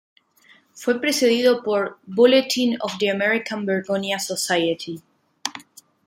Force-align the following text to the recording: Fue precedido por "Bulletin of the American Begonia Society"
Fue 0.73 0.99
precedido 0.99 1.61
por 1.61 1.99
"Bulletin 2.07 2.79
of 2.81 2.93
the 2.97 3.09
American 3.11 3.67
Begonia 3.67 4.17
Society" 4.17 4.99